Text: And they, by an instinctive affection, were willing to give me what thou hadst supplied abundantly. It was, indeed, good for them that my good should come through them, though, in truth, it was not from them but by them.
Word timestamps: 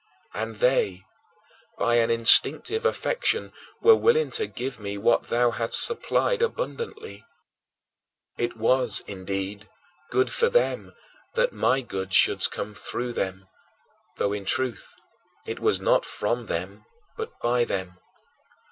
And 0.33 0.55
they, 0.55 1.03
by 1.77 1.97
an 1.97 2.09
instinctive 2.09 2.87
affection, 2.87 3.53
were 3.81 3.95
willing 3.95 4.31
to 4.31 4.47
give 4.47 4.79
me 4.79 4.97
what 4.97 5.25
thou 5.29 5.51
hadst 5.51 5.83
supplied 5.85 6.41
abundantly. 6.41 7.23
It 8.35 8.57
was, 8.57 9.01
indeed, 9.05 9.69
good 10.09 10.31
for 10.31 10.49
them 10.49 10.95
that 11.35 11.53
my 11.53 11.81
good 11.81 12.15
should 12.15 12.49
come 12.49 12.73
through 12.73 13.13
them, 13.13 13.47
though, 14.17 14.33
in 14.33 14.43
truth, 14.45 14.95
it 15.45 15.59
was 15.59 15.79
not 15.79 16.03
from 16.03 16.47
them 16.47 16.83
but 17.15 17.37
by 17.39 17.63
them. 17.63 17.99